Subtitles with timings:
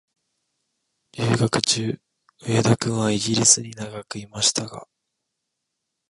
[1.11, 2.01] 留学中、
[2.39, 4.87] 上田君はイギリスに長くいましたが、